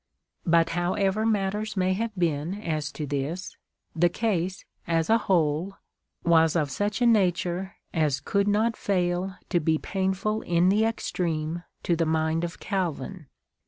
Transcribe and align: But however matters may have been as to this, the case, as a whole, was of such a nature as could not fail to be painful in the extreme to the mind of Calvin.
But 0.47 0.69
however 0.69 1.27
matters 1.27 1.77
may 1.77 1.93
have 1.93 2.15
been 2.17 2.55
as 2.59 2.91
to 2.93 3.05
this, 3.05 3.55
the 3.95 4.09
case, 4.09 4.65
as 4.87 5.11
a 5.11 5.19
whole, 5.29 5.77
was 6.23 6.55
of 6.55 6.71
such 6.71 7.03
a 7.03 7.05
nature 7.05 7.75
as 7.93 8.19
could 8.19 8.47
not 8.47 8.75
fail 8.75 9.35
to 9.49 9.59
be 9.59 9.77
painful 9.77 10.41
in 10.41 10.69
the 10.69 10.85
extreme 10.85 11.61
to 11.83 11.95
the 11.95 12.07
mind 12.07 12.43
of 12.43 12.59
Calvin. 12.59 13.27